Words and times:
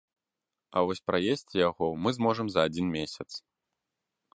А 0.75 0.83
вось 0.91 1.01
праесці 1.11 1.55
яго 1.69 1.93
мы 2.07 2.17
зможам 2.21 2.47
за 2.55 2.59
адзін 2.71 2.85
месяц. 2.99 3.29